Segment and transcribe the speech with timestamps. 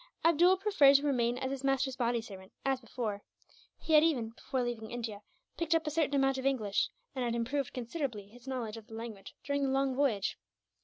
[0.25, 3.21] Abdool preferred to remain as his master's body servant, as before.
[3.77, 5.21] He had even, before leaving India,
[5.57, 8.95] picked up a certain amount of English; and had improved considerably his knowledge of the
[8.95, 10.39] language during the long voyage.